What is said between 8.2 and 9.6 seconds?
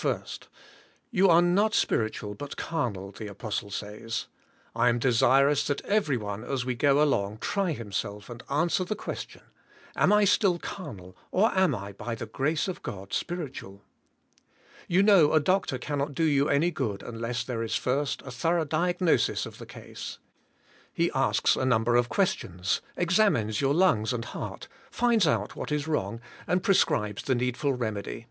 and answer the question,